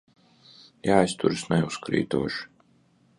Jāizturas 0.89 1.45
neuzkrītoši. 1.53 2.49